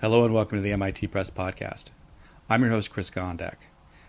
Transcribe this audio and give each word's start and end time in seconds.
Hello 0.00 0.24
and 0.24 0.32
welcome 0.32 0.56
to 0.56 0.62
the 0.62 0.72
MIT 0.72 1.08
Press 1.08 1.28
Podcast. 1.28 1.88
I'm 2.48 2.62
your 2.62 2.70
host, 2.70 2.90
Chris 2.90 3.10
Gondak, 3.10 3.56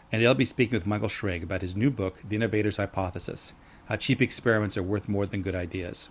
and 0.09 0.21
today 0.21 0.25
I'll 0.25 0.33
be 0.33 0.45
speaking 0.45 0.71
with 0.71 0.87
Michael 0.87 1.09
Schrage 1.09 1.43
about 1.43 1.61
his 1.61 1.75
new 1.75 1.91
book, 1.91 2.21
The 2.25 2.37
Innovator's 2.37 2.77
Hypothesis 2.77 3.51
How 3.87 3.97
Cheap 3.97 4.21
Experiments 4.21 4.77
Are 4.77 4.83
Worth 4.83 5.09
More 5.09 5.25
Than 5.25 5.41
Good 5.41 5.53
Ideas. 5.53 6.07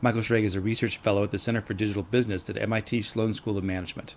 Michael 0.00 0.22
Schrage 0.22 0.44
is 0.44 0.54
a 0.54 0.60
research 0.62 0.96
fellow 0.96 1.22
at 1.22 1.32
the 1.32 1.38
Center 1.38 1.60
for 1.60 1.74
Digital 1.74 2.02
Business 2.02 2.48
at 2.48 2.56
MIT 2.56 3.02
Sloan 3.02 3.34
School 3.34 3.58
of 3.58 3.64
Management. 3.64 4.14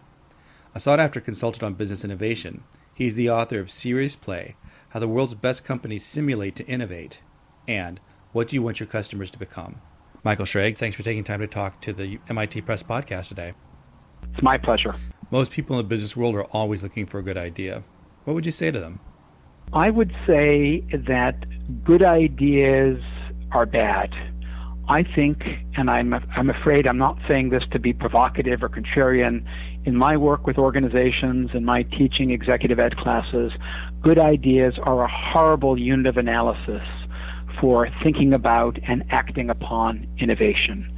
A 0.73 0.79
sought 0.79 1.01
after 1.01 1.19
consultant 1.19 1.61
on 1.61 1.73
business 1.73 2.05
innovation, 2.05 2.63
he 2.93 3.07
is 3.07 3.15
the 3.15 3.29
author 3.29 3.59
of 3.59 3.69
Serious 3.69 4.15
Play 4.15 4.55
How 4.91 5.01
the 5.01 5.09
World's 5.09 5.33
Best 5.33 5.65
Companies 5.65 6.05
Simulate 6.05 6.55
to 6.55 6.65
Innovate 6.65 7.19
and 7.67 7.99
What 8.31 8.47
Do 8.47 8.55
You 8.55 8.61
Want 8.61 8.79
Your 8.79 8.87
Customers 8.87 9.31
to 9.31 9.37
Become? 9.37 9.81
Michael 10.23 10.45
Schrage, 10.45 10.77
thanks 10.77 10.95
for 10.95 11.03
taking 11.03 11.25
time 11.25 11.41
to 11.41 11.47
talk 11.47 11.81
to 11.81 11.91
the 11.91 12.19
MIT 12.29 12.61
Press 12.61 12.83
Podcast 12.83 13.27
today. 13.27 13.53
It's 14.33 14.41
my 14.41 14.57
pleasure. 14.57 14.95
Most 15.29 15.51
people 15.51 15.77
in 15.77 15.83
the 15.83 15.87
business 15.87 16.15
world 16.15 16.35
are 16.35 16.45
always 16.45 16.83
looking 16.83 17.05
for 17.05 17.19
a 17.19 17.23
good 17.23 17.37
idea. 17.37 17.83
What 18.25 18.33
would 18.33 18.45
you 18.45 18.51
say 18.51 18.71
to 18.71 18.79
them? 18.79 18.99
I 19.73 19.89
would 19.89 20.11
say 20.27 20.81
that 21.07 21.45
good 21.83 22.03
ideas 22.03 23.01
are 23.51 23.65
bad. 23.65 24.09
I 24.89 25.03
think, 25.03 25.43
and 25.77 25.89
I'm, 25.89 26.13
I'm 26.35 26.49
afraid 26.49 26.87
I'm 26.87 26.97
not 26.97 27.17
saying 27.27 27.49
this 27.49 27.63
to 27.71 27.79
be 27.79 27.93
provocative 27.93 28.61
or 28.61 28.67
contrarian, 28.67 29.45
in 29.85 29.95
my 29.95 30.17
work 30.17 30.45
with 30.45 30.57
organizations 30.57 31.51
and 31.53 31.65
my 31.65 31.83
teaching 31.83 32.31
executive 32.31 32.79
ed 32.79 32.97
classes, 32.97 33.53
good 34.01 34.19
ideas 34.19 34.73
are 34.83 35.03
a 35.03 35.07
horrible 35.09 35.79
unit 35.79 36.07
of 36.07 36.17
analysis 36.17 36.83
for 37.59 37.89
thinking 38.03 38.33
about 38.33 38.77
and 38.87 39.03
acting 39.09 39.49
upon 39.49 40.07
innovation. 40.19 40.90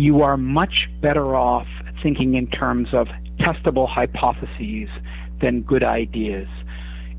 You 0.00 0.22
are 0.22 0.38
much 0.38 0.88
better 1.02 1.36
off 1.36 1.66
thinking 2.02 2.34
in 2.34 2.46
terms 2.46 2.88
of 2.94 3.08
testable 3.38 3.86
hypotheses 3.86 4.88
than 5.42 5.60
good 5.60 5.84
ideas. 5.84 6.48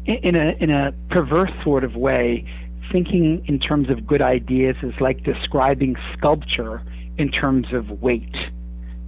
In 0.08 0.36
a, 0.36 0.56
in 0.60 0.72
a 0.72 0.92
perverse 1.12 1.52
sort 1.64 1.84
of 1.84 1.96
way, 1.96 2.44
thinking 2.92 3.46
in 3.48 3.60
terms 3.60 3.92
of 3.92 4.08
good 4.08 4.24
ideas 4.24 4.78
is 4.82 4.96
like 5.00 5.24
describing 5.24 5.96
sculpture 6.18 6.82
in 7.20 7.30
terms 7.30 7.68
of 7.72 8.02
weight. 8.02 8.36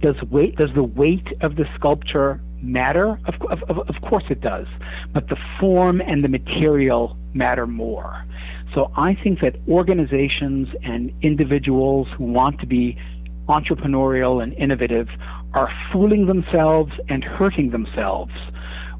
Does 0.00 0.22
weight 0.30 0.54
does 0.54 0.70
the 0.76 0.84
weight 0.84 1.26
of 1.40 1.56
the 1.56 1.64
sculpture 1.74 2.40
matter? 2.62 3.18
Of, 3.26 3.34
of, 3.68 3.88
of 3.88 3.96
course 4.08 4.24
it 4.30 4.40
does, 4.40 4.68
but 5.12 5.28
the 5.30 5.36
form 5.58 6.00
and 6.00 6.22
the 6.22 6.28
material 6.28 7.16
matter 7.32 7.66
more. 7.66 8.24
So 8.72 8.92
I 8.96 9.16
think 9.20 9.40
that 9.40 9.56
organizations 9.68 10.68
and 10.84 11.12
individuals 11.22 12.06
who 12.16 12.24
want 12.24 12.60
to 12.60 12.66
be 12.66 12.98
entrepreneurial 13.48 14.42
and 14.42 14.52
innovative 14.54 15.08
are 15.54 15.70
fooling 15.92 16.26
themselves 16.26 16.92
and 17.08 17.22
hurting 17.22 17.70
themselves 17.70 18.32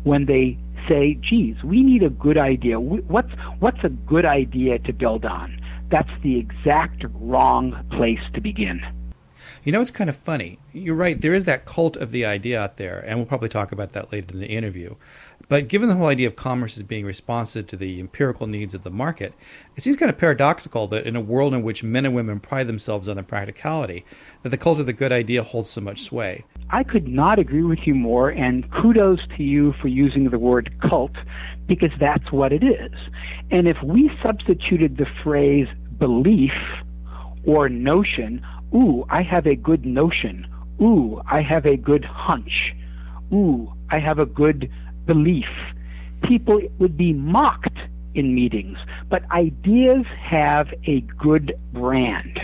when 0.05 0.27
they 0.27 0.59
say, 0.89 1.19
geez, 1.29 1.57
we 1.65 1.83
need 1.83 2.03
a 2.03 2.11
good 2.11 2.39
idea. 2.39 2.79
What's, 2.79 3.33
what's 3.59 3.83
a 3.85 3.89
good 3.89 4.27
idea 4.27 4.79
to 4.81 4.93
build 4.93 5.25
on? 5.25 5.59
That's 5.91 6.11
the 6.23 6.39
exact 6.39 7.05
wrong 7.15 7.85
place 7.91 8.21
to 8.35 8.41
begin. 8.41 8.81
You 9.65 9.73
know, 9.73 9.81
it's 9.81 9.91
kind 9.91 10.11
of 10.11 10.17
funny. 10.17 10.59
You're 10.75 10.95
right. 10.95 11.19
There 11.19 11.33
is 11.33 11.47
that 11.47 11.65
cult 11.65 11.97
of 11.97 12.13
the 12.13 12.27
idea 12.27 12.61
out 12.61 12.77
there, 12.77 13.03
and 13.07 13.19
we'll 13.19 13.25
probably 13.25 13.49
talk 13.49 13.73
about 13.73 13.93
that 13.95 14.13
later 14.13 14.35
in 14.35 14.41
the 14.41 14.47
interview. 14.47 14.95
But 15.49 15.69
given 15.69 15.89
the 15.89 15.95
whole 15.95 16.09
idea 16.09 16.29
of 16.29 16.37
commerce 16.37 16.77
as 16.77 16.83
being 16.83 17.07
responsive 17.07 17.67
to 17.69 17.77
the 17.77 17.99
empirical 17.99 18.47
needs 18.47 18.75
of 18.75 18.83
the 18.83 18.91
market, 18.91 19.33
it 19.75 19.83
seems 19.83 19.97
kind 19.97 20.11
of 20.11 20.19
paradoxical 20.19 20.87
that 20.89 21.07
in 21.07 21.17
a 21.17 21.21
world 21.21 21.55
in 21.55 21.63
which 21.63 21.83
men 21.83 22.05
and 22.05 22.15
women 22.15 22.41
pride 22.41 22.67
themselves 22.67 23.09
on 23.09 23.17
their 23.17 23.25
practicality, 23.25 24.05
that 24.43 24.51
the 24.51 24.59
cult 24.59 24.81
of 24.81 24.87
the 24.87 24.93
good 24.93 25.13
idea 25.13 25.43
holds 25.43 25.71
so 25.71 25.81
much 25.81 26.03
sway. 26.03 26.45
I 26.69 26.83
could 26.85 27.09
not 27.09 27.39
agree 27.39 27.63
with 27.63 27.87
you 27.87 27.95
more, 27.95 28.29
and 28.29 28.71
kudos 28.71 29.21
to 29.39 29.43
you 29.43 29.73
for 29.81 29.89
using 29.89 30.29
the 30.29 30.39
word 30.39 30.75
cult, 30.83 31.13
because 31.67 31.93
that's 31.99 32.31
what 32.31 32.53
it 32.53 32.63
is. 32.63 32.93
And 33.51 33.67
if 33.67 33.83
we 33.83 34.11
substituted 34.23 34.99
the 34.99 35.07
phrase 35.23 35.69
belief 35.99 36.53
or 37.47 37.71
notion, 37.71 38.45
ooh, 38.75 39.05
I 39.11 39.23
have 39.23 39.47
a 39.47 39.55
good 39.55 39.85
notion, 39.85 40.47
ooh, 40.81 41.21
I 41.31 41.43
have 41.43 41.67
a 41.67 41.77
good 41.77 42.05
hunch, 42.05 42.75
ooh, 43.33 43.73
I 43.91 43.99
have 43.99 44.19
a 44.19 44.27
good 44.27 44.71
belief. 45.07 45.49
People 46.23 46.61
would 46.79 46.97
be 46.97 47.13
mocked 47.13 47.79
in 48.15 48.35
meetings, 48.35 48.79
but 49.11 49.31
ideas 49.31 50.07
have 50.23 50.69
a 50.87 51.01
good 51.19 51.55
brand. 51.73 52.41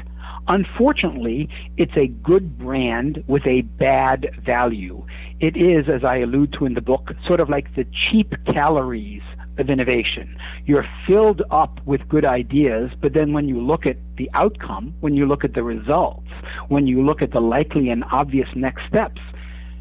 Unfortunately, 0.48 1.48
it's 1.76 1.96
a 1.96 2.08
good 2.08 2.58
brand 2.58 3.22
with 3.26 3.46
a 3.46 3.62
bad 3.62 4.34
value. 4.44 5.04
It 5.38 5.56
is, 5.56 5.88
as 5.88 6.04
I 6.04 6.18
allude 6.18 6.52
to 6.54 6.66
in 6.66 6.74
the 6.74 6.80
book, 6.80 7.12
sort 7.26 7.40
of 7.40 7.48
like 7.48 7.74
the 7.76 7.84
cheap 7.84 8.34
calories 8.46 9.22
of 9.58 9.68
innovation. 9.68 10.36
You're 10.66 10.86
filled 11.06 11.42
up 11.50 11.80
with 11.86 12.08
good 12.08 12.24
ideas, 12.24 12.90
but 13.00 13.12
then 13.12 13.32
when 13.32 13.48
you 13.48 13.60
look 13.60 13.86
at 13.86 13.96
the 14.16 14.30
outcome, 14.34 14.94
when 15.00 15.14
you 15.14 15.26
look 15.26 15.44
at 15.44 15.54
the 15.54 15.62
results, 15.62 16.28
when 16.68 16.86
you 16.86 17.04
look 17.04 17.22
at 17.22 17.32
the 17.32 17.40
likely 17.40 17.90
and 17.90 18.04
obvious 18.12 18.48
next 18.54 18.82
steps, 18.88 19.20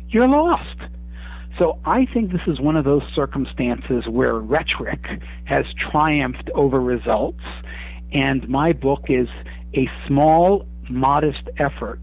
you're 0.09 0.27
lost. 0.27 0.79
So 1.57 1.79
I 1.85 2.05
think 2.13 2.31
this 2.31 2.41
is 2.47 2.59
one 2.59 2.77
of 2.77 2.85
those 2.85 3.03
circumstances 3.13 4.05
where 4.07 4.35
rhetoric 4.35 5.03
has 5.45 5.65
triumphed 5.91 6.49
over 6.55 6.79
results, 6.79 7.43
and 8.13 8.47
my 8.47 8.71
book 8.73 9.05
is 9.09 9.27
a 9.75 9.89
small, 10.07 10.65
modest 10.89 11.43
effort 11.57 11.99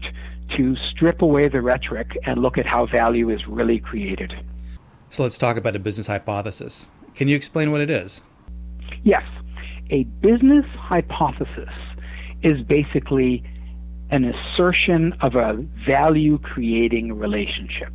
to 0.55 0.75
strip 0.91 1.21
away 1.21 1.47
the 1.49 1.61
rhetoric 1.61 2.17
and 2.25 2.41
look 2.41 2.57
at 2.57 2.65
how 2.65 2.85
value 2.85 3.29
is 3.29 3.47
really 3.47 3.79
created. 3.79 4.33
So 5.09 5.23
let's 5.23 5.37
talk 5.37 5.57
about 5.57 5.75
a 5.75 5.79
business 5.79 6.07
hypothesis. 6.07 6.87
Can 7.17 7.27
you 7.27 7.35
explain 7.35 7.71
what 7.71 7.81
it 7.81 7.89
is? 7.89 8.21
Yes. 9.03 9.23
A 9.89 10.03
business 10.21 10.65
hypothesis 10.77 11.73
is 12.43 12.61
basically 12.63 13.43
an 14.09 14.23
assertion 14.23 15.13
of 15.21 15.35
a 15.35 15.53
value 15.85 16.37
creating 16.39 17.13
relationship 17.13 17.91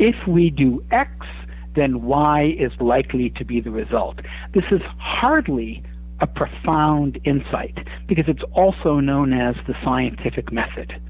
if 0.00 0.16
we 0.26 0.48
do 0.48 0.82
X, 0.90 1.10
then 1.76 2.02
Y 2.02 2.56
is 2.58 2.72
likely 2.80 3.30
to 3.36 3.44
be 3.44 3.60
the 3.60 3.70
result. 3.70 4.18
This 4.54 4.64
is 4.70 4.80
hardly 4.98 5.84
a 6.20 6.26
profound 6.26 7.20
insight 7.24 7.78
because 8.08 8.24
it's 8.26 8.42
also 8.52 8.98
known 8.98 9.34
as 9.34 9.54
the 9.66 9.74
scientific 9.84 10.50
method. 10.50 11.00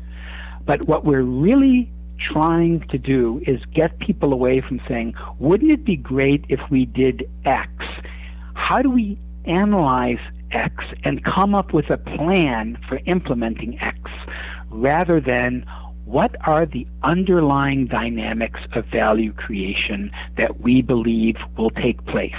But 0.67 0.87
what 0.89 1.05
we're 1.05 1.23
really 1.23 1.91
trying 2.21 2.87
to 2.89 2.99
do 2.99 3.43
is 3.47 3.61
get 3.75 3.99
people 3.99 4.33
away 4.33 4.61
from 4.61 4.81
saying, 4.89 5.15
wouldn't 5.39 5.71
it 5.71 5.85
be 5.85 5.97
great 5.97 6.45
if 6.49 6.61
we 6.71 6.87
did 6.87 7.29
X? 7.45 7.71
How 8.55 8.83
do 8.83 8.91
we 8.91 9.19
analyze 9.45 10.19
X 10.53 10.75
and 11.05 11.25
come 11.25 11.55
up 11.55 11.73
with 11.73 11.91
a 11.91 11.97
plan 11.97 12.79
for 12.89 13.01
implementing 13.07 13.79
X 13.81 13.99
rather 14.71 15.21
than 15.21 15.65
what 16.05 16.35
are 16.47 16.67
the 16.67 16.87
underlying 17.03 17.87
dynamics 17.87 18.61
of 18.75 18.85
value 18.87 19.33
creation 19.33 20.11
that 20.37 20.61
we 20.61 20.83
believe 20.83 21.37
will 21.57 21.71
take 21.71 22.05
place? 22.07 22.33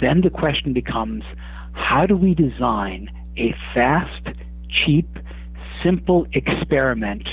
Then 0.00 0.20
the 0.20 0.30
question 0.30 0.72
becomes 0.72 1.24
how 1.72 2.06
do 2.06 2.16
we 2.16 2.34
design 2.34 3.10
a 3.36 3.54
fast, 3.74 4.28
cheap, 4.68 5.08
simple 5.82 6.26
experiment 6.32 7.28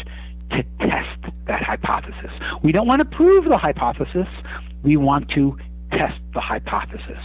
to 0.49 0.63
test 0.79 1.10
that 1.47 1.63
hypothesis? 1.63 2.31
We 2.63 2.71
don't 2.71 2.87
want 2.87 2.99
to 2.99 3.05
prove 3.05 3.45
the 3.45 3.57
hypothesis, 3.57 4.27
we 4.83 4.97
want 4.97 5.29
to 5.31 5.57
test 5.91 6.19
the 6.33 6.39
hypothesis. 6.39 7.19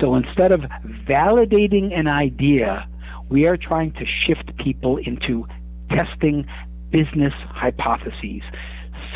So 0.00 0.14
instead 0.14 0.52
of 0.52 0.60
validating 1.08 1.98
an 1.98 2.06
idea, 2.06 2.86
we 3.28 3.46
are 3.46 3.56
trying 3.56 3.92
to 3.92 4.04
shift 4.26 4.56
people 4.58 4.98
into 4.98 5.46
testing 5.90 6.46
business 6.90 7.32
hypotheses. 7.48 8.42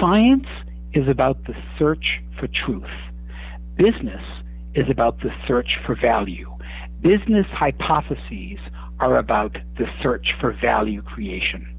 Science 0.01 0.47
is 0.93 1.09
about 1.09 1.45
the 1.45 1.55
search 1.79 2.21
for 2.39 2.49
truth. 2.65 2.85
Business 3.77 4.23
is 4.75 4.89
about 4.89 5.21
the 5.21 5.31
search 5.47 5.79
for 5.85 5.97
value. 6.01 6.51
Business 7.01 7.47
hypotheses 7.53 8.59
are 9.01 9.19
about 9.19 9.57
the 9.77 9.87
search 10.03 10.29
for 10.41 10.53
value 10.53 11.03
creation. 11.03 11.74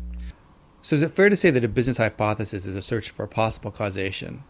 So, 0.85 0.95
is 0.95 1.01
it 1.01 1.13
fair 1.13 1.29
to 1.29 1.35
say 1.35 1.49
that 1.49 1.63
a 1.63 1.67
business 1.67 1.97
hypothesis 1.97 2.67
is 2.67 2.75
a 2.75 2.81
search 2.83 3.09
for 3.09 3.25
possible 3.25 3.71
causation? 3.71 4.43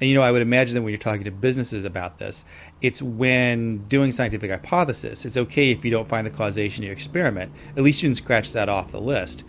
And 0.00 0.08
you 0.08 0.16
know, 0.16 0.22
I 0.22 0.32
would 0.32 0.40
imagine 0.40 0.74
that 0.74 0.80
when 0.80 0.90
you're 0.90 0.96
talking 0.96 1.24
to 1.24 1.30
businesses 1.30 1.84
about 1.84 2.16
this, 2.16 2.46
it's 2.80 3.02
when 3.02 3.86
doing 3.88 4.10
scientific 4.10 4.50
hypothesis, 4.50 5.26
it's 5.26 5.36
okay 5.36 5.70
if 5.70 5.84
you 5.84 5.90
don't 5.90 6.08
find 6.08 6.26
the 6.26 6.30
causation 6.30 6.82
in 6.82 6.86
your 6.86 6.94
experiment. 6.94 7.52
At 7.76 7.82
least 7.82 8.02
you 8.02 8.08
can 8.08 8.14
scratch 8.14 8.52
that 8.52 8.70
off 8.70 8.90
the 8.90 9.02
list. 9.02 9.44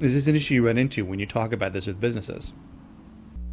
Is 0.00 0.14
this 0.14 0.26
an 0.26 0.34
issue 0.34 0.54
you 0.54 0.66
run 0.66 0.78
into 0.78 1.04
when 1.04 1.18
you 1.18 1.26
talk 1.26 1.52
about 1.52 1.74
this 1.74 1.86
with 1.86 2.00
businesses? 2.00 2.54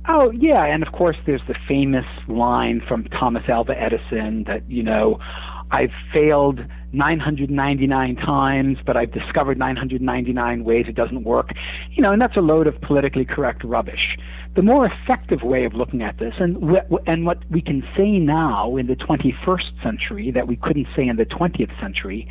Oh, 0.07 0.31
yeah. 0.31 0.65
And 0.65 0.83
of 0.83 0.91
course, 0.93 1.17
there's 1.25 1.41
the 1.47 1.55
famous 1.67 2.05
line 2.27 2.81
from 2.87 3.05
Thomas 3.05 3.43
Alva 3.47 3.79
Edison 3.79 4.45
that, 4.45 4.69
you 4.69 4.83
know, 4.83 5.19
I've 5.71 5.91
failed 6.13 6.59
999 6.91 8.15
times, 8.17 8.77
but 8.85 8.97
I've 8.97 9.11
discovered 9.13 9.57
999 9.57 10.63
ways 10.65 10.85
it 10.89 10.95
doesn't 10.95 11.23
work. 11.23 11.51
You 11.91 12.03
know, 12.03 12.11
and 12.11 12.21
that's 12.21 12.35
a 12.35 12.41
load 12.41 12.67
of 12.67 12.79
politically 12.81 13.25
correct 13.25 13.63
rubbish. 13.63 14.17
The 14.55 14.61
more 14.61 14.85
effective 14.85 15.43
way 15.43 15.63
of 15.63 15.73
looking 15.73 16.01
at 16.01 16.17
this, 16.19 16.33
and 16.39 16.57
wh- 16.71 16.97
and 17.07 17.25
what 17.25 17.37
we 17.49 17.61
can 17.61 17.83
say 17.95 18.19
now 18.19 18.75
in 18.75 18.87
the 18.87 18.97
21st 18.97 19.81
century 19.81 20.29
that 20.31 20.45
we 20.45 20.57
couldn't 20.57 20.87
say 20.93 21.07
in 21.07 21.15
the 21.15 21.25
20th 21.25 21.79
century, 21.79 22.27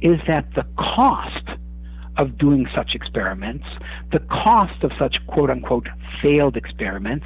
is 0.00 0.18
that 0.26 0.52
the 0.56 0.66
cost 0.76 1.48
of 2.20 2.36
doing 2.36 2.68
such 2.74 2.94
experiments, 2.94 3.64
the 4.12 4.20
cost 4.44 4.84
of 4.84 4.92
such 4.98 5.16
quote 5.26 5.50
unquote 5.50 5.88
failed 6.22 6.56
experiments, 6.56 7.24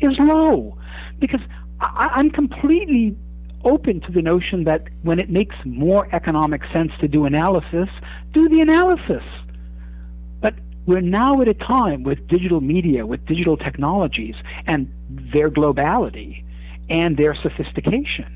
is 0.00 0.14
low, 0.20 0.78
because 1.18 1.40
I, 1.80 2.08
I'm 2.14 2.30
completely 2.30 3.16
open 3.64 4.00
to 4.02 4.12
the 4.12 4.22
notion 4.22 4.62
that 4.64 4.82
when 5.02 5.18
it 5.18 5.28
makes 5.28 5.56
more 5.64 6.08
economic 6.14 6.62
sense 6.72 6.92
to 7.00 7.08
do 7.08 7.24
analysis, 7.24 7.88
do 8.32 8.48
the 8.48 8.60
analysis. 8.60 9.24
But 10.40 10.54
we're 10.86 11.00
now 11.00 11.42
at 11.42 11.48
a 11.48 11.54
time 11.54 12.04
with 12.04 12.28
digital 12.28 12.60
media, 12.60 13.04
with 13.04 13.26
digital 13.26 13.56
technologies, 13.56 14.36
and 14.66 14.88
their 15.34 15.50
globality 15.50 16.44
and 16.88 17.16
their 17.16 17.34
sophistication, 17.34 18.30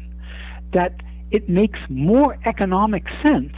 that 0.73 0.95
it 1.31 1.49
makes 1.49 1.79
more 1.89 2.37
economic 2.47 3.05
sense 3.23 3.55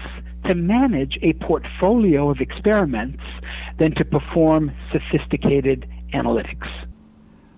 to 0.49 0.55
manage 0.55 1.19
a 1.23 1.33
portfolio 1.35 2.31
of 2.31 2.41
experiments 2.41 3.23
than 3.79 3.95
to 3.95 4.05
perform 4.05 4.73
sophisticated 4.93 5.89
analytics. 6.15 6.69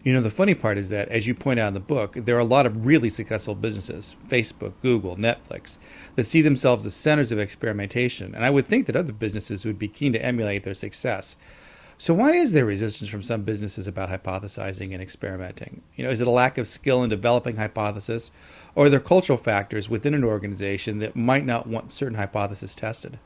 You 0.05 0.13
know, 0.13 0.21
the 0.21 0.31
funny 0.31 0.55
part 0.55 0.77
is 0.77 0.91
that, 0.91 1.09
as 1.09 1.27
you 1.27 1.35
point 1.35 1.59
out 1.59 1.69
in 1.69 1.75
the 1.75 1.81
book, 1.81 2.13
there 2.15 2.37
are 2.37 2.41
a 2.41 2.45
lot 2.45 2.67
of 2.67 2.85
really 2.85 3.09
successful 3.09 3.55
businesses 3.55 4.17
Facebook, 4.29 4.75
Google, 4.83 5.17
Netflix 5.17 5.79
that 6.17 6.27
see 6.27 6.43
themselves 6.43 6.85
as 6.85 6.95
centers 6.95 7.33
of 7.33 7.39
experimentation. 7.39 8.35
And 8.35 8.45
I 8.45 8.51
would 8.51 8.67
think 8.67 8.87
that 8.87 8.97
other 8.97 9.15
businesses 9.15 9.65
would 9.65 9.79
be 9.79 9.89
keen 9.89 10.13
to 10.13 10.23
emulate 10.23 10.65
their 10.65 10.75
success. 10.75 11.37
So, 11.97 12.13
why 12.13 12.33
is 12.33 12.53
there 12.53 12.65
resistance 12.65 13.09
from 13.09 13.23
some 13.23 13.43
businesses 13.43 13.87
about 13.87 14.11
hypothesizing 14.11 14.93
and 14.93 15.01
experimenting? 15.01 15.83
You 15.95 16.05
know, 16.05 16.11
is 16.11 16.21
it 16.21 16.27
a 16.27 16.31
lack 16.31 16.59
of 16.59 16.67
skill 16.67 17.05
in 17.05 17.11
developing 17.11 17.57
hypothesis, 17.57 18.33
or 18.75 18.87
are 18.87 18.89
there 18.91 19.01
cultural 19.01 19.39
factors 19.39 19.89
within 19.89 20.13
an 20.13 20.25
organization 20.25 20.99
that 20.99 21.15
might 21.15 21.47
not 21.47 21.69
want 21.69 21.93
certain 21.93 22.17
hypotheses 22.17 22.75
tested? 22.75 23.19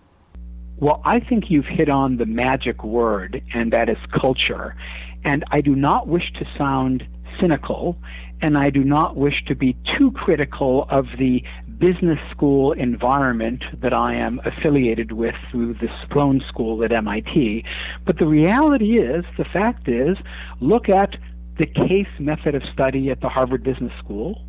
Well, 0.77 1.01
I 1.05 1.19
think 1.19 1.51
you've 1.51 1.67
hit 1.67 1.89
on 1.89 2.19
the 2.19 2.27
magic 2.27 2.85
word, 2.85 3.43
and 3.55 3.73
that 3.73 3.89
is 3.89 3.97
culture. 4.13 4.77
And 5.25 5.45
I 5.51 5.61
do 5.61 5.75
not 5.75 6.07
wish 6.07 6.31
to 6.35 6.47
sound 6.57 7.05
cynical, 7.41 7.97
and 8.41 8.57
I 8.57 8.71
do 8.71 8.85
not 8.85 9.17
wish 9.17 9.45
to 9.47 9.55
be 9.55 9.77
too 9.97 10.13
critical 10.13 10.87
of 10.91 11.07
the 11.19 11.43
business 11.79 12.19
school 12.31 12.73
environment 12.73 13.63
that 13.81 13.93
I 13.93 14.15
am 14.15 14.41
affiliated 14.45 15.13
with 15.13 15.35
through 15.51 15.75
the 15.75 15.89
Sloan 16.11 16.43
School 16.49 16.83
at 16.83 16.93
MIT. 16.93 17.65
But 18.05 18.19
the 18.19 18.27
reality 18.27 18.99
is, 18.99 19.25
the 19.37 19.45
fact 19.45 19.89
is, 19.89 20.17
look 20.61 20.89
at 20.89 21.17
the 21.59 21.67
case 21.67 22.09
method 22.19 22.55
of 22.55 22.63
study 22.73 23.11
at 23.11 23.21
the 23.21 23.29
Harvard 23.29 23.63
Business 23.63 23.93
School 23.99 24.45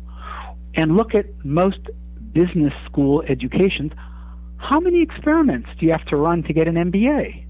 and 0.74 0.96
look 0.96 1.14
at 1.14 1.26
most 1.44 1.80
business 2.32 2.72
school 2.84 3.22
educations. 3.28 3.92
How 4.56 4.80
many 4.80 5.02
experiments 5.02 5.68
do 5.78 5.86
you 5.86 5.92
have 5.92 6.04
to 6.06 6.16
run 6.16 6.42
to 6.44 6.52
get 6.52 6.68
an 6.68 6.74
MBA? 6.74 7.44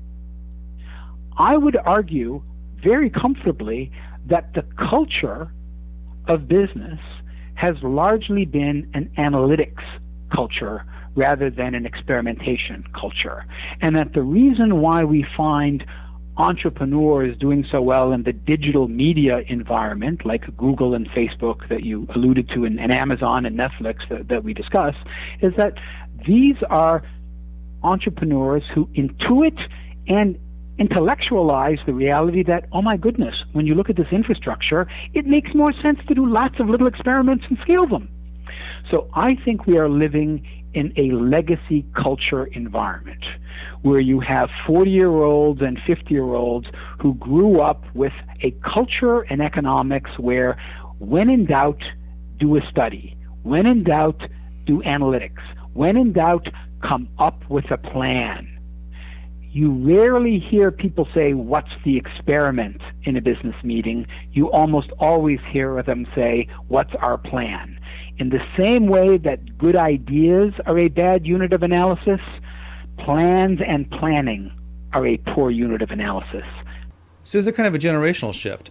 I 1.39 1.57
would 1.57 1.77
argue 1.77 2.43
very 2.83 3.11
comfortably 3.11 3.91
that 4.27 4.55
the 4.55 4.63
culture 4.77 5.51
of 6.29 6.49
business 6.49 7.01
has 7.61 7.77
largely 7.83 8.47
been 8.47 8.91
an 8.95 9.11
analytics 9.19 9.85
culture 10.35 10.83
rather 11.15 11.51
than 11.51 11.75
an 11.75 11.85
experimentation 11.85 12.83
culture. 12.99 13.45
And 13.83 13.99
that 13.99 14.15
the 14.15 14.23
reason 14.23 14.81
why 14.81 15.05
we 15.05 15.27
find 15.37 15.85
entrepreneurs 16.39 17.37
doing 17.37 17.67
so 17.71 17.83
well 17.83 18.13
in 18.13 18.23
the 18.23 18.33
digital 18.33 18.89
media 18.89 19.43
environment, 19.49 20.25
like 20.25 20.57
Google 20.57 20.95
and 20.95 21.07
Facebook 21.11 21.69
that 21.69 21.85
you 21.85 22.07
alluded 22.15 22.49
to, 22.55 22.65
and, 22.65 22.81
and 22.81 22.91
Amazon 22.91 23.45
and 23.45 23.59
Netflix 23.59 23.97
that, 24.09 24.29
that 24.29 24.43
we 24.43 24.55
discuss, 24.55 24.95
is 25.43 25.53
that 25.59 25.75
these 26.27 26.57
are 26.71 27.03
entrepreneurs 27.83 28.63
who 28.75 28.87
intuit 28.97 29.59
and 30.09 30.39
intellectualize 30.81 31.79
the 31.85 31.93
reality 31.93 32.43
that, 32.43 32.65
oh 32.73 32.81
my 32.81 32.97
goodness, 32.97 33.35
when 33.53 33.67
you 33.67 33.75
look 33.75 33.91
at 33.91 33.97
this 33.97 34.09
infrastructure, 34.11 34.89
it 35.13 35.27
makes 35.27 35.55
more 35.55 35.73
sense 35.83 35.99
to 36.09 36.15
do 36.15 36.27
lots 36.27 36.59
of 36.59 36.69
little 36.69 36.87
experiments 36.87 37.45
and 37.49 37.59
scale 37.63 37.87
them. 37.87 38.09
So 38.91 39.09
I 39.15 39.37
think 39.45 39.67
we 39.67 39.77
are 39.77 39.91
living 39.91 40.45
in 40.73 40.93
a 40.97 41.11
legacy 41.13 41.85
culture 41.95 42.47
environment 42.47 43.23
where 43.83 44.01
you 44.01 44.21
have 44.21 44.49
40 44.67 44.91
year 44.91 45.11
olds 45.11 45.61
and 45.61 45.79
50 45.87 46.13
year 46.13 46.35
olds 46.35 46.67
who 46.99 47.15
grew 47.15 47.61
up 47.61 47.85
with 47.95 48.13
a 48.43 48.53
culture 48.75 49.21
and 49.23 49.43
economics 49.43 50.11
where, 50.19 50.57
when 50.99 51.29
in 51.29 51.45
doubt, 51.45 51.83
do 52.39 52.57
a 52.57 52.61
study. 52.71 53.17
When 53.43 53.67
in 53.67 53.85
doubt, 53.85 54.23
do 54.67 54.81
analytics. 54.83 55.43
When 55.75 55.97
in 55.97 56.13
doubt, 56.13 56.49
come 56.83 57.09
up 57.19 57.49
with 57.51 57.71
a 57.71 57.77
plan 57.77 58.60
you 59.53 59.73
rarely 59.73 60.39
hear 60.39 60.71
people 60.71 61.09
say, 61.15 61.35
What's 61.35 61.71
the 61.85 61.97
experiment 61.97 62.81
in 63.03 63.17
a 63.17 63.21
business 63.21 63.57
meeting? 63.65 64.07
You 64.33 64.51
almost 64.53 64.91
always 64.99 65.41
hear 65.51 65.83
them 65.83 66.07
say, 66.15 66.47
What's 66.69 66.95
our 67.01 67.19
plan? 67.19 67.79
In 68.19 68.31
the 68.31 68.41
same 68.57 68.87
way 68.87 69.17
that 69.19 69.59
good 69.59 69.77
ideas 69.77 70.53
are 70.67 70.79
a 70.79 70.89
bad 70.89 71.27
unit 71.27 71.53
of 71.53 71.63
analysis, 71.63 72.21
plans 72.99 73.61
and 73.67 73.91
planning 73.91 74.53
are 74.93 75.07
a 75.07 75.17
poor 75.17 75.51
unit 75.51 75.83
of 75.83 75.91
analysis. 75.91 76.45
So, 77.23 77.39
is 77.39 77.45
there 77.45 77.55
kind 77.55 77.67
of 77.67 77.75
a 77.75 77.79
generational 77.79 78.35
shift? 78.35 78.71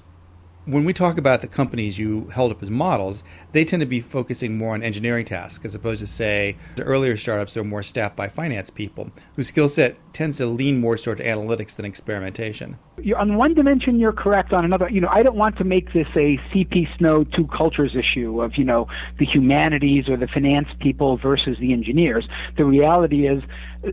when 0.65 0.85
we 0.85 0.93
talk 0.93 1.17
about 1.17 1.41
the 1.41 1.47
companies 1.47 1.97
you 1.97 2.27
held 2.27 2.51
up 2.51 2.61
as 2.61 2.69
models, 2.69 3.23
they 3.51 3.65
tend 3.65 3.79
to 3.81 3.85
be 3.85 4.01
focusing 4.01 4.57
more 4.57 4.73
on 4.73 4.83
engineering 4.83 5.25
tasks 5.25 5.65
as 5.65 5.75
opposed 5.75 5.99
to, 5.99 6.07
say, 6.07 6.57
the 6.75 6.83
earlier 6.83 7.17
startups 7.17 7.57
are 7.57 7.63
more 7.63 7.83
staffed 7.83 8.15
by 8.15 8.27
finance 8.27 8.69
people 8.69 9.09
whose 9.35 9.47
skill 9.47 9.67
set 9.67 9.97
tends 10.13 10.37
to 10.37 10.45
lean 10.45 10.79
more 10.79 10.97
toward 10.97 11.19
analytics 11.19 11.75
than 11.75 11.85
experimentation. 11.85 12.77
You're, 13.01 13.17
on 13.17 13.37
one 13.37 13.53
dimension, 13.53 13.99
you're 13.99 14.13
correct. 14.13 14.53
On 14.53 14.65
another, 14.65 14.89
you 14.89 14.99
know, 14.99 15.09
I 15.11 15.23
don't 15.23 15.37
want 15.37 15.57
to 15.57 15.63
make 15.63 15.93
this 15.93 16.07
a 16.15 16.37
CP 16.51 16.97
Snow 16.97 17.23
two 17.23 17.47
cultures 17.47 17.95
issue 17.95 18.41
of, 18.41 18.57
you 18.57 18.65
know, 18.65 18.87
the 19.17 19.25
humanities 19.25 20.09
or 20.09 20.17
the 20.17 20.27
finance 20.27 20.67
people 20.79 21.17
versus 21.17 21.57
the 21.59 21.71
engineers. 21.71 22.27
The 22.57 22.65
reality 22.65 23.27
is, 23.27 23.41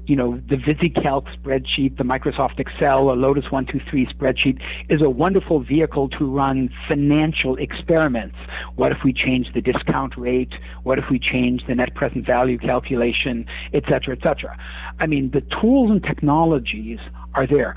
you 0.07 0.17
know, 0.17 0.43
the 0.49 0.57
VisiCalc 0.57 1.27
spreadsheet, 1.39 1.97
the 1.97 2.05
Microsoft 2.05 2.59
Excel, 2.59 3.09
or 3.09 3.17
Lotus 3.17 3.45
123 3.45 4.07
spreadsheet 4.07 4.61
is 4.89 5.01
a 5.01 5.09
wonderful 5.09 5.61
vehicle 5.61 6.09
to 6.11 6.27
run 6.29 6.69
financial 6.89 7.57
experiments. 7.57 8.37
What 8.75 8.91
if 8.91 8.99
we 9.05 9.13
change 9.13 9.46
the 9.55 9.61
discount 9.61 10.17
rate? 10.17 10.53
What 10.83 10.99
if 10.99 11.05
we 11.11 11.19
change 11.19 11.67
the 11.67 11.75
net 11.75 11.95
present 11.95 12.27
value 12.27 12.59
calculation, 12.59 13.47
et 13.73 13.85
cetera, 13.89 14.17
et 14.17 14.23
cetera? 14.23 14.57
I 14.99 15.07
mean, 15.07 15.31
the 15.33 15.43
tools 15.61 15.91
and 15.91 16.03
technologies 16.03 16.99
are 17.35 17.47
there. 17.47 17.75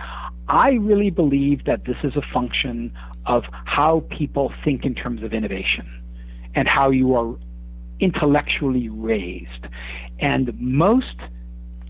I 0.47 0.71
really 0.71 1.09
believe 1.09 1.65
that 1.65 1.85
this 1.85 1.97
is 2.03 2.15
a 2.15 2.21
function 2.33 2.91
of 3.25 3.43
how 3.65 4.03
people 4.09 4.51
think 4.63 4.83
in 4.83 4.95
terms 4.95 5.21
of 5.23 5.33
innovation 5.33 5.87
and 6.55 6.67
how 6.67 6.89
you 6.89 7.15
are 7.15 7.35
intellectually 7.99 8.89
raised. 8.89 9.67
And 10.19 10.59
most 10.59 11.15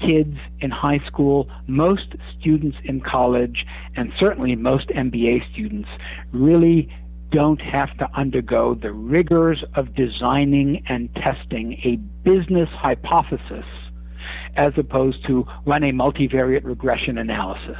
kids 0.06 0.38
in 0.60 0.72
high 0.72 1.00
school, 1.06 1.50
most 1.68 2.16
students 2.40 2.78
in 2.84 3.02
college, 3.02 3.66
and 3.96 4.12
certainly 4.20 4.56
most 4.56 4.88
MBA 4.90 5.52
students 5.52 5.90
really 6.32 6.90
don't 7.32 7.62
have 7.62 7.96
to 7.98 8.08
undergo 8.16 8.76
the 8.76 8.92
rigors 8.92 9.64
of 9.76 9.94
designing 9.96 10.84
and 10.88 11.14
testing 11.16 11.74
a 11.84 11.96
business 12.28 12.70
hypothesis 12.72 13.66
as 14.56 14.74
opposed 14.78 15.26
to 15.28 15.46
run 15.66 15.84
a 15.84 15.92
multivariate 15.92 16.64
regression 16.64 17.18
analysis 17.18 17.78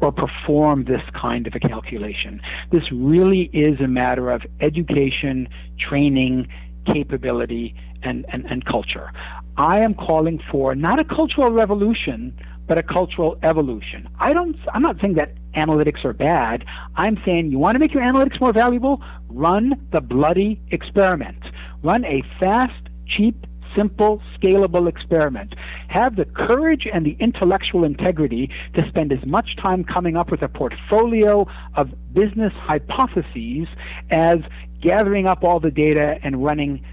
or 0.00 0.12
perform 0.12 0.84
this 0.84 1.02
kind 1.20 1.46
of 1.46 1.54
a 1.54 1.60
calculation. 1.60 2.40
This 2.70 2.84
really 2.92 3.50
is 3.52 3.80
a 3.80 3.88
matter 3.88 4.30
of 4.30 4.42
education, 4.60 5.48
training, 5.78 6.48
capability, 6.86 7.74
and, 8.02 8.24
and, 8.28 8.44
and 8.46 8.64
culture. 8.64 9.12
I 9.56 9.80
am 9.80 9.94
calling 9.94 10.40
for 10.50 10.74
not 10.74 11.00
a 11.00 11.04
cultural 11.04 11.50
revolution, 11.50 12.36
but 12.66 12.78
a 12.78 12.82
cultural 12.82 13.38
evolution. 13.42 14.08
I 14.18 14.32
don't, 14.32 14.56
I'm 14.72 14.82
not 14.82 14.96
saying 15.00 15.14
that 15.14 15.34
analytics 15.56 16.04
are 16.04 16.12
bad. 16.12 16.64
I'm 16.96 17.18
saying 17.24 17.50
you 17.50 17.58
want 17.58 17.74
to 17.74 17.78
make 17.78 17.94
your 17.94 18.02
analytics 18.02 18.40
more 18.40 18.52
valuable? 18.52 19.02
Run 19.28 19.74
the 19.92 20.00
bloody 20.00 20.60
experiment. 20.70 21.42
Run 21.82 22.04
a 22.04 22.22
fast, 22.38 22.88
cheap, 23.06 23.46
simple, 23.76 24.22
scalable 24.38 24.88
experiment. 24.88 25.54
Have 25.88 26.16
the 26.16 26.24
courage 26.24 26.86
and 26.92 27.06
the 27.06 27.16
intellectual 27.20 27.84
integrity 27.84 28.50
to 28.74 28.86
spend 28.88 29.12
as 29.12 29.24
much 29.26 29.56
time 29.56 29.84
coming 29.84 30.16
up 30.16 30.30
with 30.30 30.42
a 30.42 30.48
portfolio 30.48 31.46
of 31.74 31.90
business 32.12 32.52
hypotheses 32.54 33.66
as 34.10 34.38
gathering 34.80 35.26
up 35.26 35.44
all 35.44 35.60
the 35.60 35.70
data 35.70 36.18
and 36.22 36.44
running 36.44 36.84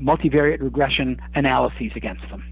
multivariate 0.00 0.60
regression 0.60 1.20
analyses 1.34 1.92
against 1.94 2.22
them. 2.30 2.44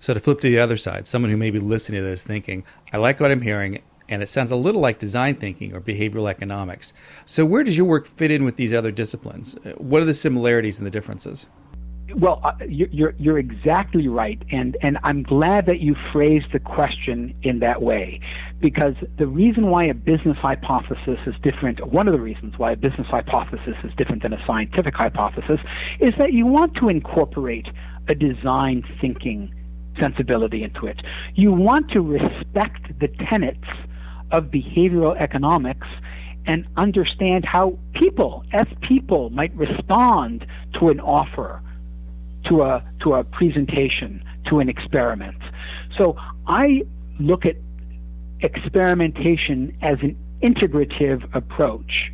So 0.00 0.14
to 0.14 0.20
flip 0.20 0.40
to 0.40 0.48
the 0.48 0.58
other 0.58 0.76
side, 0.76 1.06
someone 1.06 1.30
who 1.30 1.36
may 1.36 1.50
be 1.50 1.58
listening 1.58 2.00
to 2.00 2.06
this 2.06 2.22
thinking, 2.22 2.64
I 2.92 2.98
like 2.98 3.20
what 3.20 3.30
I'm 3.30 3.42
hearing, 3.42 3.82
and 4.08 4.22
it 4.22 4.28
sounds 4.28 4.50
a 4.50 4.56
little 4.56 4.80
like 4.80 4.98
design 4.98 5.34
thinking 5.34 5.74
or 5.74 5.80
behavioral 5.80 6.28
economics. 6.28 6.92
So 7.24 7.44
where 7.44 7.64
does 7.64 7.76
your 7.76 7.86
work 7.86 8.06
fit 8.06 8.30
in 8.30 8.44
with 8.44 8.56
these 8.56 8.72
other 8.72 8.90
disciplines? 8.90 9.56
What 9.76 10.02
are 10.02 10.06
the 10.06 10.14
similarities 10.14 10.78
and 10.78 10.86
the 10.86 10.90
differences? 10.90 11.46
Well, 12.16 12.40
uh, 12.42 12.52
you're 12.66 13.14
you're 13.18 13.38
exactly 13.38 14.08
right, 14.08 14.42
and 14.50 14.78
and 14.80 14.96
I'm 15.02 15.22
glad 15.22 15.66
that 15.66 15.80
you 15.80 15.94
phrased 16.10 16.52
the 16.54 16.58
question 16.58 17.34
in 17.42 17.58
that 17.58 17.82
way, 17.82 18.20
because 18.60 18.94
the 19.18 19.26
reason 19.26 19.66
why 19.66 19.84
a 19.84 19.92
business 19.92 20.38
hypothesis 20.38 21.18
is 21.26 21.34
different, 21.42 21.86
one 21.86 22.08
of 22.08 22.14
the 22.14 22.20
reasons 22.20 22.54
why 22.56 22.72
a 22.72 22.76
business 22.76 23.06
hypothesis 23.08 23.76
is 23.84 23.92
different 23.98 24.22
than 24.22 24.32
a 24.32 24.42
scientific 24.46 24.94
hypothesis, 24.94 25.60
is 26.00 26.12
that 26.16 26.32
you 26.32 26.46
want 26.46 26.74
to 26.76 26.88
incorporate 26.88 27.68
a 28.08 28.14
design 28.14 28.82
thinking 29.02 29.52
sensibility 30.00 30.62
into 30.62 30.86
it. 30.86 31.02
You 31.34 31.52
want 31.52 31.90
to 31.90 32.00
respect 32.00 32.98
the 33.00 33.08
tenets 33.28 33.68
of 34.30 34.44
behavioral 34.44 35.18
economics 35.18 35.86
and 36.46 36.66
understand 36.76 37.44
how 37.44 37.78
people, 37.94 38.44
as 38.52 38.66
people, 38.80 39.30
might 39.30 39.54
respond 39.54 40.46
to 40.78 40.88
an 40.88 41.00
offer, 41.00 41.60
to 42.48 42.62
a 42.62 42.82
to 43.02 43.14
a 43.14 43.24
presentation, 43.24 44.22
to 44.48 44.58
an 44.60 44.68
experiment. 44.68 45.36
So 45.96 46.16
I 46.46 46.82
look 47.20 47.44
at 47.44 47.56
experimentation 48.40 49.76
as 49.82 49.98
an 50.00 50.16
integrative 50.42 51.28
approach 51.34 52.10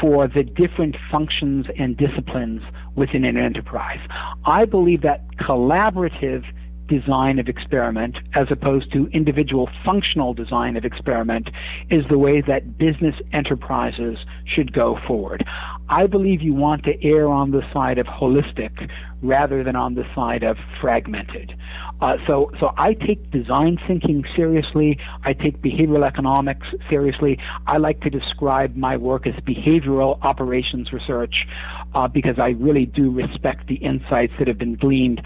for 0.00 0.28
the 0.28 0.42
different 0.42 0.96
functions 1.10 1.66
and 1.78 1.96
disciplines 1.96 2.62
within 2.94 3.24
an 3.24 3.36
enterprise. 3.36 4.00
I 4.44 4.64
believe 4.64 5.02
that 5.02 5.24
collaborative 5.36 6.44
design 6.88 7.38
of 7.38 7.48
experiment 7.48 8.16
as 8.34 8.48
opposed 8.50 8.92
to 8.92 9.06
individual 9.08 9.68
functional 9.84 10.34
design 10.34 10.76
of 10.76 10.84
experiment 10.84 11.48
is 11.90 12.04
the 12.08 12.18
way 12.18 12.40
that 12.40 12.78
business 12.78 13.14
enterprises 13.32 14.18
should 14.44 14.72
go 14.72 14.98
forward. 15.06 15.44
I 15.88 16.06
believe 16.06 16.42
you 16.42 16.54
want 16.54 16.84
to 16.84 17.02
err 17.04 17.28
on 17.28 17.50
the 17.50 17.62
side 17.72 17.98
of 17.98 18.06
holistic 18.06 18.90
rather 19.22 19.64
than 19.64 19.74
on 19.74 19.94
the 19.94 20.04
side 20.14 20.42
of 20.42 20.56
fragmented. 20.80 21.54
Uh, 22.00 22.16
so, 22.26 22.50
so 22.60 22.72
I 22.76 22.94
take 22.94 23.30
design 23.30 23.78
thinking 23.86 24.24
seriously. 24.36 24.98
I 25.24 25.32
take 25.32 25.60
behavioral 25.60 26.06
economics 26.06 26.66
seriously. 26.88 27.38
I 27.66 27.78
like 27.78 28.00
to 28.02 28.10
describe 28.10 28.76
my 28.76 28.96
work 28.96 29.26
as 29.26 29.34
behavioral 29.36 30.18
operations 30.22 30.92
research 30.92 31.46
uh, 31.94 32.06
because 32.06 32.38
I 32.38 32.50
really 32.50 32.86
do 32.86 33.10
respect 33.10 33.66
the 33.66 33.76
insights 33.76 34.32
that 34.38 34.46
have 34.46 34.58
been 34.58 34.76
gleaned 34.76 35.20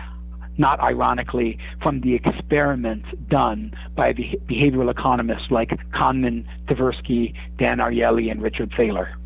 not 0.59 0.81
ironically, 0.81 1.59
from 1.83 2.01
the 2.01 2.15
experiments 2.15 3.09
done 3.29 3.75
by 3.95 4.13
behavioral 4.13 4.91
economists 4.91 5.51
like 5.51 5.71
Kahneman, 5.93 6.45
Tversky, 6.67 7.35
Dan 7.59 7.79
Ariely, 7.79 8.31
and 8.31 8.43
Richard 8.43 8.73
Thaler. 8.77 9.17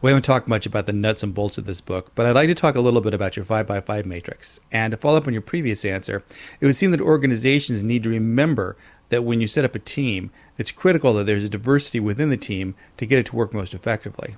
We 0.00 0.10
haven't 0.10 0.22
talked 0.22 0.46
much 0.46 0.64
about 0.64 0.86
the 0.86 0.92
nuts 0.92 1.24
and 1.24 1.34
bolts 1.34 1.58
of 1.58 1.64
this 1.64 1.80
book, 1.80 2.12
but 2.14 2.24
I'd 2.24 2.36
like 2.36 2.46
to 2.48 2.54
talk 2.54 2.76
a 2.76 2.80
little 2.80 3.00
bit 3.00 3.14
about 3.14 3.36
your 3.36 3.44
5x5 3.44 4.04
matrix. 4.04 4.60
And 4.70 4.92
to 4.92 4.96
follow 4.96 5.18
up 5.18 5.26
on 5.26 5.32
your 5.32 5.42
previous 5.42 5.84
answer, 5.84 6.22
it 6.60 6.66
would 6.66 6.76
seem 6.76 6.92
that 6.92 7.00
organizations 7.00 7.82
need 7.82 8.04
to 8.04 8.10
remember 8.10 8.76
that 9.08 9.24
when 9.24 9.40
you 9.40 9.48
set 9.48 9.64
up 9.64 9.74
a 9.74 9.80
team, 9.80 10.30
it's 10.56 10.70
critical 10.70 11.14
that 11.14 11.24
there's 11.24 11.44
a 11.44 11.48
diversity 11.48 11.98
within 11.98 12.30
the 12.30 12.36
team 12.36 12.76
to 12.96 13.06
get 13.06 13.18
it 13.18 13.26
to 13.26 13.36
work 13.36 13.52
most 13.52 13.74
effectively 13.74 14.36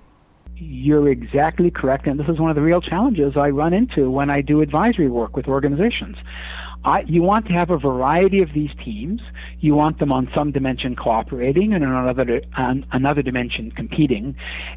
you're 0.61 1.09
exactly 1.09 1.71
correct, 1.71 2.07
and 2.07 2.21
this 2.21 2.29
is 2.29 2.39
one 2.39 2.51
of 2.51 2.57
the 2.57 2.63
real 2.63 2.81
challenges 2.81 3.35
I 3.37 3.49
run 3.49 3.73
into 3.73 4.11
when 4.11 4.31
I 4.31 4.41
do 4.41 4.61
advisory 4.61 5.09
work 5.09 5.37
with 5.37 5.49
organizations. 5.49 6.17
I, 6.85 7.01
you 7.07 7.23
want 7.23 7.47
to 7.47 7.53
have 7.53 7.71
a 7.71 7.79
variety 7.79 8.43
of 8.43 8.51
these 8.55 8.71
teams. 8.83 9.21
You 9.59 9.75
want 9.75 9.99
them 9.99 10.11
on 10.13 10.31
some 10.35 10.51
dimension 10.51 10.97
cooperating 10.97 11.75
and 11.75 11.85
on 11.85 12.09
another, 12.09 12.41
on 12.57 12.87
another 12.93 13.23
dimension 13.23 13.71
competing. 13.71 14.35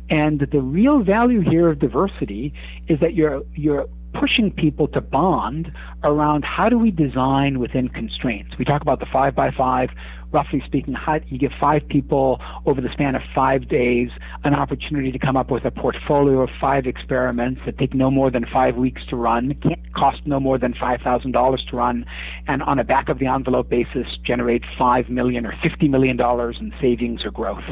And 0.10 0.46
the 0.52 0.62
real 0.62 1.02
value 1.02 1.42
here 1.42 1.70
of 1.70 1.80
diversity 1.80 2.54
is 2.90 3.00
that 3.00 3.14
you're, 3.14 3.44
you're 3.56 3.88
pushing 4.14 4.52
people 4.52 4.88
to 4.90 5.02
bond 5.02 5.72
around 6.04 6.44
how 6.46 6.70
do 6.70 6.78
we 6.78 6.92
design 6.92 7.60
within 7.60 7.90
constraints. 7.90 8.58
We 8.58 8.66
talk 8.66 8.82
about 8.82 9.00
the 9.00 9.06
five 9.06 9.36
by 9.36 9.52
five, 9.52 9.90
roughly 10.32 10.62
speaking, 10.66 10.94
how 10.94 11.20
you 11.28 11.38
give 11.38 11.52
five 11.60 11.88
people 11.88 12.42
over 12.66 12.82
the 12.82 12.90
span 12.92 13.16
of 13.16 13.22
five 13.36 13.68
days 13.68 14.10
an 14.44 14.54
opportunity 14.54 15.12
to 15.12 15.20
come 15.20 15.38
up 15.38 15.52
with 15.52 15.66
a 15.66 15.72
portfolio 15.72 16.42
of 16.42 16.50
five 16.60 16.86
experiments 16.88 17.62
that 17.66 17.78
take 17.78 17.94
no 17.94 18.10
more 18.10 18.32
than 18.32 18.46
five 18.52 18.76
weeks 18.76 19.06
to 19.08 19.16
run, 19.16 19.54
can't 19.62 19.94
cost 19.94 20.22
no 20.26 20.40
more 20.40 20.58
than 20.58 20.74
five 20.74 21.02
thousand 21.02 21.32
dollars 21.32 21.64
to 21.70 21.76
run, 21.76 22.06
and 22.48 22.64
on 22.64 22.80
a 22.80 22.84
back 22.84 23.10
of 23.10 23.20
the 23.20 23.28
envelope 23.28 23.70
basis 23.70 24.08
generate 24.24 24.64
five 24.78 25.10
million 25.10 25.46
or 25.46 25.54
fifty 25.62 25.88
million 25.88 26.18
dollars 26.18 26.58
in 26.60 26.74
savings 26.82 27.24
or 27.26 27.32
growth. 27.32 27.64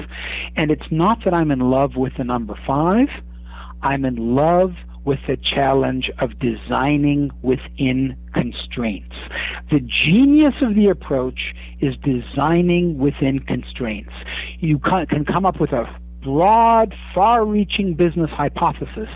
And 0.55 0.71
it's 0.71 0.91
not 0.91 1.23
that 1.23 1.33
I'm 1.33 1.51
in 1.51 1.59
love 1.59 1.95
with 1.95 2.13
the 2.17 2.23
number 2.23 2.57
five. 2.65 3.07
I'm 3.81 4.05
in 4.05 4.35
love 4.35 4.73
with 5.03 5.19
the 5.27 5.37
challenge 5.37 6.11
of 6.19 6.37
designing 6.39 7.31
within 7.41 8.15
constraints. 8.33 9.15
The 9.71 9.79
genius 9.79 10.53
of 10.61 10.75
the 10.75 10.87
approach 10.87 11.53
is 11.79 11.95
designing 12.03 12.97
within 12.97 13.39
constraints. 13.39 14.13
You 14.59 14.79
can 14.79 15.25
come 15.25 15.45
up 15.45 15.59
with 15.59 15.71
a 15.71 15.85
broad, 16.23 16.93
far 17.15 17.45
reaching 17.45 17.95
business 17.95 18.29
hypothesis, 18.29 19.09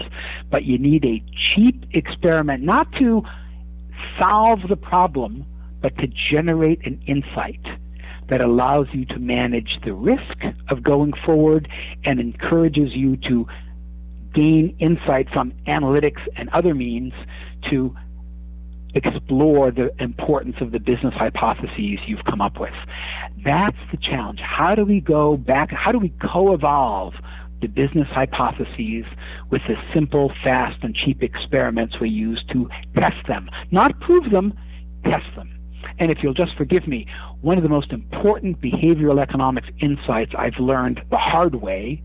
but 0.49 0.63
you 0.63 0.79
need 0.79 1.05
a 1.05 1.23
cheap 1.53 1.85
experiment 1.93 2.63
not 2.63 2.91
to 2.93 3.21
solve 4.19 4.59
the 4.67 4.75
problem, 4.75 5.45
but 5.81 5.95
to 5.97 6.07
generate 6.31 6.85
an 6.85 6.99
insight 7.05 7.61
that 8.29 8.41
allows 8.41 8.87
you 8.91 9.05
to 9.05 9.19
manage 9.19 9.79
the 9.85 9.93
risk 9.93 10.43
of 10.69 10.81
going 10.81 11.13
forward 11.25 11.69
and 12.05 12.19
encourages 12.19 12.95
you 12.95 13.17
to 13.17 13.45
gain 14.35 14.75
insight 14.79 15.27
from 15.31 15.53
analytics 15.67 16.21
and 16.35 16.49
other 16.49 16.75
means 16.75 17.13
to 17.69 17.95
explore 18.95 19.71
the 19.71 19.91
importance 19.99 20.55
of 20.61 20.71
the 20.71 20.79
business 20.79 21.13
hypotheses 21.15 21.99
you've 22.07 22.23
come 22.25 22.41
up 22.41 22.59
with. 22.59 22.73
That's 23.43 23.77
the 23.91 23.97
challenge. 23.97 24.39
How 24.39 24.73
do 24.73 24.85
we 24.85 25.01
go 25.01 25.37
back? 25.37 25.69
How 25.71 25.91
do 25.91 25.99
we 25.99 26.13
co-evolve 26.21 27.13
the 27.61 27.67
business 27.67 28.07
hypotheses 28.09 29.05
with 29.49 29.61
the 29.67 29.75
simple, 29.93 30.31
fast, 30.43 30.83
and 30.83 30.95
cheap 30.95 31.23
experiments 31.23 31.99
we 31.99 32.09
use 32.09 32.43
to 32.51 32.69
test 32.95 33.27
them? 33.27 33.49
Not 33.71 33.99
prove 33.99 34.31
them, 34.31 34.53
test 35.03 35.25
them. 35.35 35.51
And 35.99 36.09
if 36.09 36.19
you'll 36.23 36.33
just 36.33 36.55
forgive 36.57 36.87
me, 36.87 37.05
one 37.41 37.57
of 37.57 37.63
the 37.63 37.69
most 37.69 37.91
important 37.91 38.61
behavioral 38.61 39.21
economics 39.21 39.67
insights 39.79 40.31
I've 40.37 40.57
learned 40.59 41.01
the 41.11 41.17
hard 41.17 41.55
way 41.55 42.01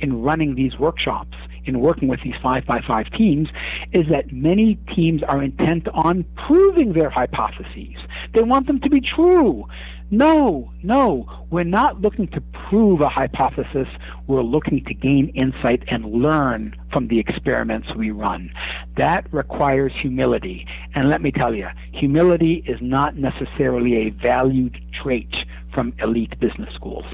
in 0.00 0.22
running 0.22 0.54
these 0.54 0.76
workshops 0.78 1.36
in 1.64 1.80
working 1.80 2.08
with 2.08 2.20
these 2.22 2.34
five 2.42 2.66
by 2.66 2.80
five 2.86 3.10
teams 3.10 3.48
is 3.92 4.06
that 4.10 4.32
many 4.32 4.76
teams 4.94 5.22
are 5.22 5.42
intent 5.42 5.88
on 5.88 6.24
proving 6.46 6.92
their 6.92 7.10
hypotheses. 7.10 7.96
They 8.34 8.42
want 8.42 8.66
them 8.66 8.80
to 8.80 8.90
be 8.90 9.00
true. 9.00 9.66
No, 10.10 10.70
no, 10.82 11.26
we're 11.50 11.64
not 11.64 12.02
looking 12.02 12.28
to 12.28 12.42
prove 12.68 13.00
a 13.00 13.08
hypothesis. 13.08 13.88
We're 14.26 14.42
looking 14.42 14.84
to 14.84 14.92
gain 14.92 15.28
insight 15.28 15.84
and 15.88 16.04
learn 16.04 16.76
from 16.92 17.08
the 17.08 17.18
experiments 17.18 17.94
we 17.96 18.10
run. 18.10 18.52
That 18.98 19.32
requires 19.32 19.90
humility. 19.98 20.66
And 20.94 21.08
let 21.08 21.22
me 21.22 21.32
tell 21.32 21.54
you, 21.54 21.68
humility 21.92 22.62
is 22.66 22.78
not 22.82 23.16
necessarily 23.16 24.06
a 24.06 24.10
valued 24.10 24.78
trait 25.02 25.34
from 25.72 25.94
elite 25.98 26.38
business 26.38 26.74
schools. 26.74 27.06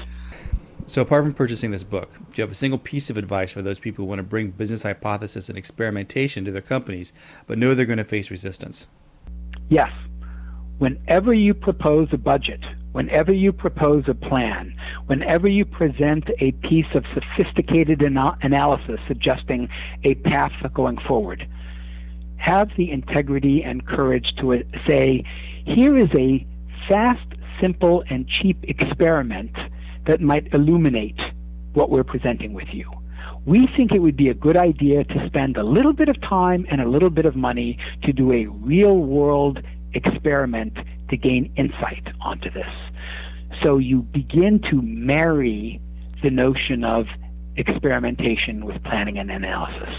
So, 0.89 1.03
apart 1.03 1.23
from 1.23 1.35
purchasing 1.35 1.69
this 1.69 1.83
book, 1.83 2.11
do 2.13 2.19
you 2.37 2.41
have 2.41 2.49
a 2.49 2.55
single 2.55 2.79
piece 2.79 3.11
of 3.11 3.17
advice 3.17 3.51
for 3.51 3.61
those 3.61 3.77
people 3.77 4.03
who 4.03 4.09
want 4.09 4.17
to 4.17 4.23
bring 4.23 4.49
business 4.49 4.81
hypothesis 4.81 5.47
and 5.47 5.55
experimentation 5.55 6.43
to 6.45 6.51
their 6.51 6.63
companies, 6.63 7.13
but 7.45 7.59
know 7.59 7.75
they're 7.75 7.85
going 7.85 7.97
to 7.97 8.03
face 8.03 8.31
resistance? 8.31 8.87
Yes. 9.69 9.91
Whenever 10.79 11.31
you 11.31 11.53
propose 11.53 12.07
a 12.11 12.17
budget, 12.17 12.61
whenever 12.93 13.31
you 13.31 13.53
propose 13.53 14.05
a 14.07 14.15
plan, 14.15 14.75
whenever 15.05 15.47
you 15.47 15.63
present 15.63 16.27
a 16.39 16.53
piece 16.53 16.87
of 16.95 17.05
sophisticated 17.13 18.01
ana- 18.01 18.35
analysis 18.41 18.99
suggesting 19.07 19.69
a 20.03 20.15
path 20.15 20.53
going 20.73 20.97
forward, 21.07 21.47
have 22.37 22.67
the 22.77 22.89
integrity 22.89 23.61
and 23.63 23.85
courage 23.85 24.33
to 24.39 24.55
uh, 24.55 24.57
say, 24.87 25.23
here 25.65 25.99
is 25.99 26.09
a 26.15 26.47
fast, 26.87 27.27
simple, 27.61 28.03
and 28.09 28.27
cheap 28.27 28.57
experiment 28.63 29.55
that 30.09 30.21
might 30.21 30.51
illuminate 30.55 31.19
what 31.73 31.91
we're 31.91 32.03
presenting 32.03 32.53
with 32.53 32.67
you. 32.71 32.91
We 33.45 33.69
think 33.77 33.91
it 33.91 33.99
would 33.99 34.17
be 34.17 34.29
a 34.29 34.33
good 34.33 34.57
idea 34.57 35.03
to 35.03 35.27
spend 35.27 35.55
a 35.55 35.63
little 35.63 35.93
bit 35.93 36.09
of 36.09 36.19
time 36.21 36.65
and 36.71 36.81
a 36.81 36.89
little 36.89 37.11
bit 37.11 37.27
of 37.27 37.35
money 37.35 37.77
to 38.03 38.11
do 38.11 38.33
a 38.33 38.47
real 38.47 38.97
world 38.97 39.59
experiment 39.93 40.75
to 41.09 41.15
gain 41.15 41.53
insight 41.57 42.07
onto 42.21 42.49
this. 42.49 42.67
So 43.61 43.77
you 43.77 44.01
begin 44.01 44.59
to 44.71 44.81
marry 44.81 45.79
the 46.23 46.31
notion 46.31 46.83
of 46.83 47.05
experimentation 47.55 48.65
with 48.65 48.83
planning 48.83 49.19
and 49.19 49.29
analysis. 49.29 49.93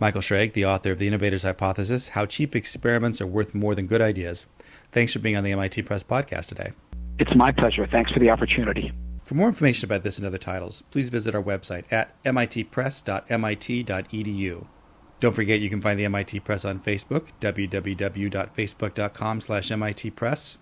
Michael 0.00 0.22
Schrage, 0.22 0.54
the 0.54 0.66
author 0.66 0.90
of 0.90 0.98
The 0.98 1.06
Innovator's 1.06 1.44
Hypothesis 1.44 2.08
How 2.08 2.26
Cheap 2.26 2.56
Experiments 2.56 3.20
Are 3.20 3.28
Worth 3.28 3.54
More 3.54 3.76
Than 3.76 3.86
Good 3.86 4.02
Ideas. 4.02 4.46
Thanks 4.90 5.12
for 5.12 5.20
being 5.20 5.36
on 5.36 5.44
the 5.44 5.52
MIT 5.52 5.82
Press 5.82 6.02
podcast 6.02 6.46
today. 6.46 6.72
It's 7.20 7.34
my 7.36 7.52
pleasure. 7.52 7.86
Thanks 7.86 8.10
for 8.10 8.18
the 8.18 8.30
opportunity. 8.30 8.92
For 9.24 9.34
more 9.34 9.48
information 9.48 9.86
about 9.86 10.02
this 10.02 10.18
and 10.18 10.26
other 10.26 10.38
titles, 10.38 10.82
please 10.90 11.08
visit 11.08 11.34
our 11.34 11.42
website 11.42 11.90
at 11.90 12.22
mitpress.mit.edu. 12.24 14.66
Don't 15.20 15.34
forget 15.34 15.60
you 15.60 15.70
can 15.70 15.80
find 15.80 15.98
the 15.98 16.04
MIT 16.04 16.40
Press 16.40 16.66
on 16.66 16.80
Facebook, 16.80 17.28
www.facebook.com 17.40 19.40
slash 19.40 19.70
mitpress. 19.70 20.56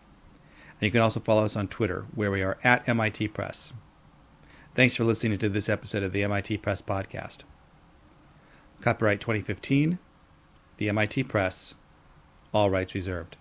And 0.80 0.86
you 0.86 0.92
can 0.92 1.00
also 1.00 1.18
follow 1.18 1.44
us 1.44 1.56
on 1.56 1.66
Twitter, 1.66 2.06
where 2.14 2.30
we 2.30 2.42
are 2.42 2.58
at 2.62 2.88
MIT 2.88 3.28
Press. 3.28 3.72
Thanks 4.76 4.94
for 4.94 5.04
listening 5.04 5.38
to 5.38 5.48
this 5.48 5.68
episode 5.68 6.04
of 6.04 6.12
the 6.12 6.22
MIT 6.22 6.58
Press 6.58 6.80
Podcast. 6.80 7.38
Copyright 8.80 9.20
2015, 9.20 9.98
the 10.76 10.88
MIT 10.88 11.24
Press, 11.24 11.74
all 12.54 12.70
rights 12.70 12.94
reserved. 12.94 13.36